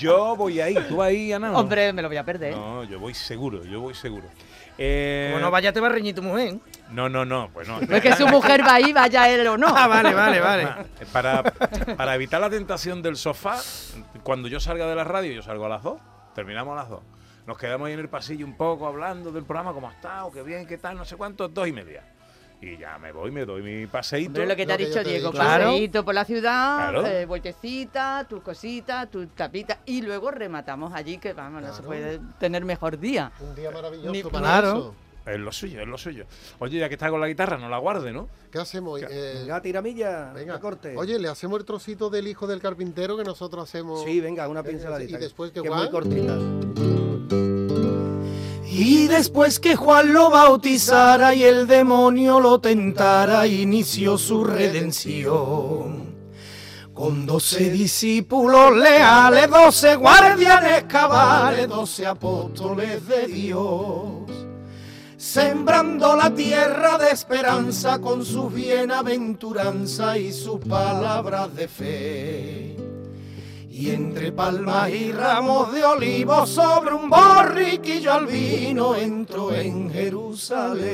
Yo 0.00 0.36
voy 0.36 0.60
ahí, 0.60 0.74
¿tú 0.88 0.96
vas 0.96 1.08
ahí, 1.08 1.32
Ana? 1.32 1.50
no? 1.50 1.58
Hombre, 1.58 1.92
me 1.92 2.02
lo 2.02 2.08
voy 2.08 2.16
a 2.16 2.24
perder. 2.24 2.54
No, 2.56 2.84
yo 2.84 2.98
voy 2.98 3.14
seguro, 3.14 3.64
yo 3.64 3.80
voy 3.80 3.94
seguro. 3.94 4.26
Eh, 4.78 5.28
Como 5.32 5.44
no 5.44 5.50
vaya, 5.50 5.72
te 5.72 5.80
va 5.80 5.88
a 5.88 5.90
reñir 5.90 6.14
tu 6.14 6.22
mujer. 6.22 6.54
no, 6.90 7.08
no, 7.08 7.24
no, 7.26 7.50
pues 7.52 7.68
no. 7.68 7.80
No 7.80 7.96
es 7.96 8.02
que 8.02 8.14
su 8.14 8.26
mujer 8.26 8.62
va 8.66 8.74
ahí, 8.74 8.92
vaya 8.94 9.28
él 9.28 9.46
o 9.46 9.58
no. 9.58 9.68
Ah, 9.68 9.86
vale, 9.86 10.14
vale, 10.14 10.40
vale. 10.40 10.68
Para, 11.12 11.42
para 11.42 12.14
evitar 12.14 12.40
la 12.40 12.48
tentación 12.48 13.02
del 13.02 13.16
sofá, 13.16 13.58
cuando 14.22 14.48
yo 14.48 14.58
salga 14.58 14.86
de 14.86 14.94
la 14.94 15.04
radio, 15.04 15.32
yo 15.32 15.42
salgo 15.42 15.66
a 15.66 15.68
las 15.68 15.82
2, 15.82 16.00
terminamos 16.34 16.72
a 16.72 16.76
las 16.82 16.88
2. 16.88 17.00
Nos 17.46 17.58
quedamos 17.58 17.88
ahí 17.88 17.92
en 17.94 18.00
el 18.00 18.08
pasillo 18.08 18.46
un 18.46 18.56
poco 18.56 18.86
hablando 18.86 19.32
del 19.32 19.44
programa, 19.44 19.72
cómo 19.74 19.88
ha 19.88 19.92
estado, 19.92 20.30
qué 20.30 20.42
bien, 20.42 20.66
qué 20.66 20.78
tal, 20.78 20.96
no 20.96 21.04
sé 21.04 21.16
cuánto, 21.16 21.48
dos 21.48 21.66
y 21.68 21.72
media. 21.72 22.02
Y 22.62 22.76
ya 22.76 22.98
me 22.98 23.10
voy, 23.10 23.30
me 23.30 23.46
doy 23.46 23.62
mi 23.62 23.86
paseíto. 23.86 24.28
Hombre, 24.32 24.46
lo 24.46 24.54
que 24.54 24.66
te 24.66 24.72
ha 24.72 24.76
que 24.76 24.86
dicho 24.86 25.02
te 25.02 25.08
Diego, 25.08 25.30
dicho. 25.30 25.40
Claro. 25.42 25.64
paseíto 25.64 26.04
por 26.04 26.14
la 26.14 26.24
ciudad, 26.26 26.90
Claro. 26.90 27.06
eh, 27.06 27.24
vueltecita, 27.24 28.26
tus 28.28 28.42
cositas, 28.42 29.10
tus 29.10 29.28
tapitas, 29.34 29.78
y 29.86 30.02
luego 30.02 30.30
rematamos 30.30 30.92
allí, 30.92 31.16
que 31.18 31.32
vamos, 31.32 31.62
no 31.62 31.74
se 31.74 31.82
puede 31.82 32.20
tener 32.38 32.64
mejor 32.66 32.98
día. 32.98 33.32
Un 33.40 33.54
día 33.54 33.70
maravilloso 33.70 34.12
Ni- 34.12 34.22
para 34.24 34.38
Claro. 34.40 34.68
eso. 34.68 34.94
Es 35.26 35.38
lo 35.38 35.52
suyo, 35.52 35.80
es 35.82 35.86
lo 35.86 35.96
suyo. 35.98 36.24
Oye, 36.58 36.78
ya 36.78 36.88
que 36.88 36.94
está 36.94 37.08
con 37.10 37.20
la 37.20 37.28
guitarra, 37.28 37.56
no 37.58 37.68
la 37.68 37.78
guarde, 37.78 38.12
¿no? 38.12 38.28
¿Qué 38.50 38.58
hacemos? 38.58 39.00
Eh, 39.02 39.34
Venga, 39.40 39.60
tiramilla, 39.60 40.32
venga, 40.32 40.58
corte. 40.58 40.94
Oye, 40.96 41.18
le 41.18 41.28
hacemos 41.28 41.60
el 41.60 41.66
trocito 41.66 42.08
del 42.10 42.26
hijo 42.26 42.46
del 42.46 42.60
carpintero 42.60 43.16
que 43.16 43.24
nosotros 43.24 43.64
hacemos. 43.68 44.02
Sí, 44.04 44.20
venga, 44.20 44.48
una 44.48 44.62
pinceladita. 44.62 45.18
y 45.18 45.20
después 45.20 45.50
que 45.52 45.62
que 45.62 45.70
muy 45.70 45.88
cortita. 45.90 46.36
Y 48.72 49.08
después 49.08 49.58
que 49.58 49.74
Juan 49.74 50.12
lo 50.12 50.30
bautizara 50.30 51.34
y 51.34 51.42
el 51.42 51.66
demonio 51.66 52.38
lo 52.38 52.60
tentara, 52.60 53.44
inició 53.48 54.16
su 54.16 54.44
redención. 54.44 56.14
Con 56.94 57.26
doce 57.26 57.68
discípulos 57.70 58.76
leales, 58.76 59.50
doce 59.50 59.96
guardianes 59.96 60.84
cabales, 60.84 61.66
doce 61.68 62.06
apóstoles 62.06 63.08
de 63.08 63.26
Dios. 63.26 64.30
Sembrando 65.16 66.14
la 66.14 66.32
tierra 66.32 66.96
de 66.96 67.10
esperanza 67.10 68.00
con 68.00 68.24
sus 68.24 68.54
bienaventuranzas 68.54 70.16
y 70.18 70.32
sus 70.32 70.60
palabras 70.60 71.52
de 71.56 71.66
fe. 71.66 72.79
Y 73.80 73.90
entre 73.92 74.30
palmas 74.30 74.90
y 74.90 75.10
ramos 75.10 75.72
de 75.72 75.82
olivo 75.82 76.46
sobre 76.46 76.92
un 76.92 77.08
borriquillo 77.08 78.12
al 78.12 78.26
vino 78.26 78.94
entró 78.94 79.54
en 79.54 79.90
Jerusalén. 79.90 80.90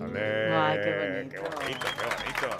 Ole, 0.00 0.54
Ay, 0.54 0.78
qué 0.80 0.90
bonito. 0.92 1.34
Qué 1.34 1.40
bonito, 1.40 1.86
qué 1.98 2.04
bonito. 2.06 2.56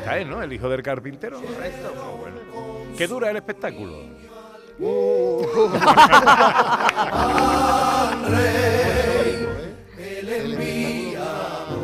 Está 0.00 0.18
él, 0.18 0.28
¿no? 0.28 0.42
El 0.42 0.52
hijo 0.52 0.68
del 0.68 0.82
carpintero. 0.82 1.40
Correcto. 1.40 2.18
bueno. 2.18 2.38
¿Qué 2.98 3.06
dura 3.06 3.30
el 3.30 3.36
espectáculo? 3.36 3.98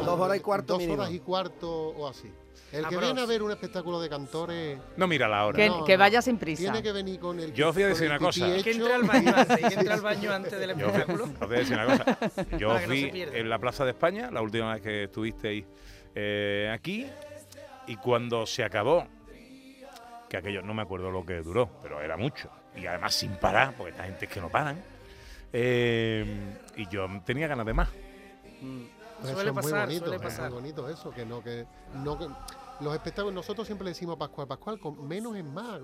Dos 0.05 0.19
horas 0.21 0.37
y 0.37 0.41
cuarto 0.41 0.73
Dos 0.75 0.79
mínimo. 0.79 1.01
horas 1.03 1.13
y 1.15 1.21
cuarto 1.21 1.71
o 1.71 2.09
así. 2.09 2.31
El 2.73 2.87
que 2.87 2.97
viene 2.99 3.21
a 3.21 3.27
ver 3.27 3.43
un 3.43 3.51
espectáculo 3.51 4.01
de 4.01 4.09
cantores. 4.09 4.79
No 4.97 5.09
mira 5.09 5.27
la 5.29 5.45
hora. 5.47 5.57
Que, 5.57 5.69
No, 5.69 5.85
que 5.85 5.95
no. 5.95 5.99
vaya 5.99 6.23
sin 6.23 6.39
prisa. 6.39 6.63
Tiene 6.63 6.83
que 6.83 6.93
venir 6.93 7.19
con 7.19 7.39
el. 7.41 7.53
Yo 7.53 7.71
os 7.71 7.75
voy 7.75 7.83
a 7.83 7.87
con 7.87 7.93
decir 7.95 8.07
el 8.07 8.13
una 8.13 8.19
cosa. 8.21 8.47
pipí 8.47 8.63
Que 8.63 8.71
hecho. 8.71 8.79
entre 8.81 8.95
al 8.95 9.03
baño 9.03 9.33
antes, 9.37 9.57
que 9.59 9.75
entre 9.75 9.93
al 9.93 10.01
baño 10.01 10.33
antes 10.33 10.53
del 10.61 10.77
Yo 10.79 10.87
espectáculo. 10.87 11.25
os 11.25 11.39
voy 11.49 11.57
a 11.57 11.59
decir 11.61 11.75
una 11.77 11.87
cosa. 11.87 12.05
Yo 12.59 12.69
Para 12.69 12.75
os 12.75 12.81
que 12.83 12.87
no 12.87 12.93
vi 12.95 13.01
se 13.03 13.09
pierda. 13.09 13.37
en 13.39 13.51
la 13.51 13.59
Plaza 13.59 13.85
de 13.85 13.91
España, 13.91 14.31
la 14.31 14.41
última 14.43 14.73
vez 14.75 14.83
que 14.83 15.05
estuvisteis 15.05 15.65
eh, 16.15 16.71
aquí, 16.73 17.07
y 17.89 17.97
cuando 17.97 18.47
se 18.47 18.63
acabó, 18.63 19.05
que 20.31 20.37
aquello 20.37 20.63
no 20.63 20.73
me 20.75 20.83
acuerdo 20.83 21.11
lo 21.11 21.27
que 21.27 21.43
duró, 21.43 21.69
pero 21.83 22.01
era 22.01 22.17
mucho, 22.17 22.49
y 22.77 22.87
además 22.87 23.13
sin 23.15 23.33
parar, 23.33 23.75
porque 23.77 23.91
esta 23.91 24.05
gente 24.05 24.27
es 24.27 24.31
que 24.31 24.41
no 24.41 24.49
paran, 24.49 24.81
eh, 25.53 26.57
y 26.77 26.89
yo 26.89 27.07
tenía 27.27 27.49
ganas 27.49 27.67
de 27.67 27.75
más. 27.75 27.89
Eso 27.89 29.33
Suele 29.35 29.51
es 29.51 29.55
muy 29.55 29.63
pasar, 29.65 29.87
bonito, 29.87 30.05
suele 30.07 30.17
es 30.17 30.23
pasar. 30.23 30.51
muy 30.51 30.61
bonito 30.61 30.89
eso, 30.89 31.11
que 31.11 31.27
no, 31.27 31.43
que 31.43 31.67
no 31.95 32.17
que- 32.17 32.29
los 32.81 32.95
espectáculos, 32.95 33.35
nosotros 33.35 33.67
siempre 33.67 33.85
le 33.87 33.91
decimos 33.91 34.15
a 34.15 34.19
Pascual, 34.21 34.47
Pascual, 34.47 34.79
con 34.79 35.07
menos 35.07 35.37
es 35.37 35.45
más, 35.45 35.81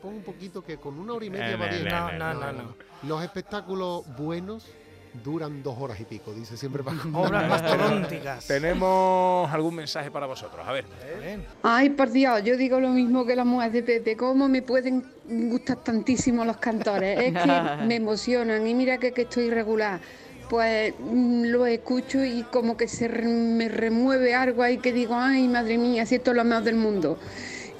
pon 0.00 0.14
un 0.14 0.22
poquito 0.24 0.64
que 0.64 0.78
con 0.78 0.98
una 0.98 1.12
hora 1.12 1.24
y 1.26 1.30
media 1.30 1.50
Eh, 1.50 1.56
va 1.56 1.68
bien. 1.68 2.18
No, 2.18 2.34
no, 2.34 2.52
no. 2.52 2.74
Los 3.02 3.22
espectáculos 3.22 4.04
buenos 4.16 4.66
duran 5.24 5.62
dos 5.62 5.76
horas 5.78 6.00
y 6.00 6.04
pico, 6.04 6.32
dice 6.32 6.56
siempre 6.56 6.82
Pascual. 6.82 7.14
Obras 7.26 7.48
mastodónticas. 7.48 8.46
Tenemos 8.46 9.50
algún 9.52 9.74
mensaje 9.74 10.10
para 10.10 10.26
vosotros, 10.26 10.66
a 10.66 10.72
ver. 10.72 10.84
Ay, 11.62 11.90
por 11.90 12.10
Dios, 12.10 12.42
yo 12.44 12.56
digo 12.56 12.80
lo 12.80 12.88
mismo 12.90 13.24
que 13.26 13.36
la 13.36 13.44
mujer 13.44 13.72
de 13.72 13.82
Pepe. 13.82 14.16
¿Cómo 14.16 14.48
me 14.48 14.62
pueden 14.62 15.04
gustar 15.50 15.78
tantísimo 15.78 16.44
los 16.44 16.56
cantores? 16.56 17.18
Es 17.20 17.32
que 17.42 17.62
me 17.86 17.96
emocionan 17.96 18.66
y 18.66 18.74
mira 18.74 18.98
que, 18.98 19.12
que 19.12 19.22
estoy 19.22 19.50
regular. 19.50 20.00
Pues 20.48 20.92
mm, 20.98 21.44
lo 21.46 21.64
escucho 21.66 22.22
y 22.24 22.42
como 22.44 22.76
que 22.76 22.86
se 22.88 23.08
re- 23.08 23.26
me 23.26 23.68
remueve 23.68 24.34
algo 24.34 24.62
ahí 24.62 24.78
que 24.78 24.92
digo, 24.92 25.14
ay, 25.14 25.48
madre 25.48 25.78
mía, 25.78 26.04
si 26.04 26.16
esto 26.16 26.30
es 26.32 26.36
lo 26.36 26.44
mejor 26.44 26.64
del 26.64 26.76
mundo. 26.76 27.18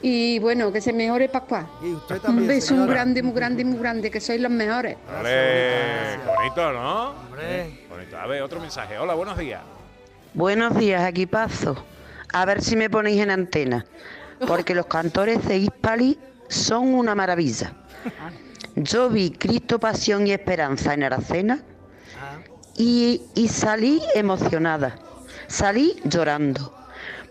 Y 0.03 0.41
bueno, 0.41 0.73
que 0.73 0.81
se 0.81 0.93
mejore 0.93 1.29
Pascual. 1.29 1.67
Y 1.81 1.95
usted 1.95 2.21
Un 2.27 2.47
beso 2.47 2.75
muy 2.75 2.89
grande, 2.89 3.23
muy 3.23 3.33
grande, 3.33 3.65
muy 3.65 3.79
grande, 3.79 4.11
que 4.11 4.21
sois 4.21 4.41
los 4.41 4.51
mejores. 4.51 4.97
Bonito, 5.07 6.73
¿no? 6.73 7.11
Hombre. 7.11 7.87
Bonito. 7.89 8.19
A 8.19 8.27
ver, 8.27 8.43
otro 8.43 8.59
mensaje. 8.59 8.99
Hola, 8.99 9.15
buenos 9.15 9.39
días. 9.39 9.63
Buenos 10.35 10.77
días, 10.77 11.09
equipazo. 11.09 11.85
A 12.33 12.45
ver 12.45 12.63
si 12.63 12.75
me 12.75 12.91
ponéis 12.91 13.21
en 13.21 13.31
antena, 13.31 13.87
porque 14.47 14.75
los 14.75 14.87
cantores 14.87 15.47
de 15.47 15.59
Hispali 15.59 16.19
son 16.49 16.95
una 16.95 17.15
maravilla. 17.15 17.73
Yo 18.75 19.09
vi 19.09 19.31
Cristo, 19.31 19.79
Pasión 19.79 20.27
y 20.27 20.33
Esperanza 20.33 20.95
en 20.95 21.05
Aracena 21.05 21.63
y, 22.77 23.23
y 23.35 23.49
salí 23.49 24.03
emocionada, 24.15 24.97
salí 25.47 26.01
llorando, 26.05 26.75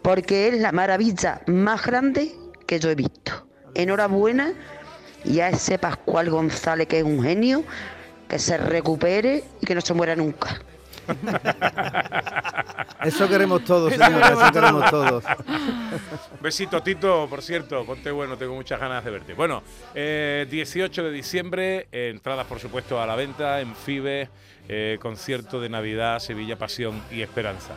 porque 0.03 0.49
es 0.49 0.60
la 0.60 0.71
maravilla 0.71 1.41
más 1.47 1.84
grande 1.84 2.36
que 2.71 2.79
yo 2.79 2.89
he 2.89 2.95
visto. 2.95 3.34
Enhorabuena 3.75 4.53
y 5.25 5.41
a 5.41 5.49
ese 5.49 5.77
Pascual 5.77 6.29
González, 6.29 6.88
que 6.88 6.99
es 6.99 7.03
un 7.03 7.21
genio, 7.21 7.65
que 8.29 8.39
se 8.39 8.57
recupere 8.57 9.43
y 9.60 9.65
que 9.65 9.75
no 9.75 9.81
se 9.81 9.93
muera 9.93 10.15
nunca. 10.15 10.62
Eso 13.03 13.27
queremos 13.27 13.65
todos, 13.65 13.91
señora, 13.91 14.29
eso 14.29 14.51
queremos 14.53 14.89
todos. 14.89 15.23
Besito, 16.41 16.81
Tito, 16.81 17.27
por 17.27 17.41
cierto, 17.41 17.84
ponte 17.84 18.10
bueno, 18.12 18.38
tengo 18.38 18.53
muchas 18.53 18.79
ganas 18.79 19.03
de 19.03 19.12
verte. 19.12 19.34
Bueno, 19.34 19.63
eh, 19.93 20.47
18 20.49 21.03
de 21.03 21.12
diciembre, 21.12 21.88
eh, 21.91 22.12
entradas 22.13 22.45
por 22.45 22.60
supuesto 22.60 23.01
a 23.01 23.07
la 23.07 23.15
venta 23.15 23.60
en 23.60 23.75
FIBE, 23.75 24.29
eh, 24.69 24.97
concierto 25.01 25.60
de 25.60 25.67
Navidad, 25.67 26.19
Sevilla, 26.19 26.57
Pasión 26.57 27.01
y 27.12 27.21
Esperanza. 27.21 27.73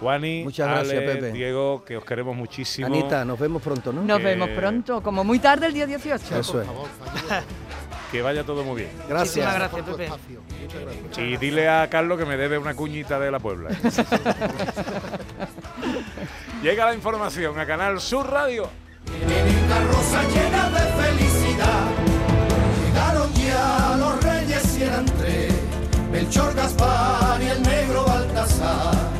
Juani, 0.00 0.42
Muchas 0.44 0.66
gracias, 0.68 0.96
Ale, 0.96 1.06
Pepe. 1.12 1.32
Diego, 1.32 1.84
que 1.84 1.96
os 1.98 2.04
queremos 2.04 2.34
muchísimo. 2.34 2.86
Anita, 2.86 3.24
nos 3.24 3.38
vemos 3.38 3.60
pronto, 3.62 3.92
¿no? 3.92 4.02
Nos 4.02 4.18
que- 4.18 4.24
vemos 4.24 4.48
pronto, 4.50 5.02
como 5.02 5.22
muy 5.24 5.38
tarde 5.38 5.66
el 5.66 5.74
día 5.74 5.86
18. 5.86 6.38
Eso 6.38 6.52
Por 6.52 6.62
es. 6.62 6.68
Que 8.10 8.22
vaya 8.22 8.42
todo 8.42 8.64
muy 8.64 8.76
bien. 8.82 8.90
Gracias. 9.08 9.46
Muchísimas 9.46 9.70
por 9.70 9.82
gracias, 9.84 9.96
Pepe. 9.96 10.08
Muchas 10.62 10.80
gracias. 10.80 11.18
Y 11.18 11.36
dile 11.36 11.68
a 11.68 11.88
Carlos 11.90 12.18
que 12.18 12.24
me 12.24 12.36
debe 12.36 12.58
una 12.58 12.74
cuñita 12.74 13.20
de 13.20 13.30
la 13.30 13.38
Puebla. 13.38 13.70
Llega 16.62 16.86
la 16.86 16.94
información 16.94 17.58
a 17.58 17.66
Canal 17.66 18.00
Sur 18.00 18.28
Radio. 18.30 18.68
Carroza 19.68 20.22
llena 20.28 20.70
de 20.70 20.80
felicidad. 21.02 21.88
Llegaron 22.86 23.32
ya 23.34 23.96
los 23.98 24.22
reyes 24.24 24.78
y 24.78 24.82
eran 24.82 25.04
tres. 25.06 25.54
Melchor, 26.10 26.54
Gaspar 26.54 27.40
y 27.42 27.46
el 27.48 27.62
negro 27.62 28.04
Baltasar. 28.06 29.19